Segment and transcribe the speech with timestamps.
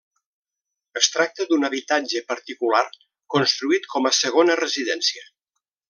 [1.01, 2.81] Es tracta d'un habitatge particular
[3.37, 5.33] construït com a segona residència.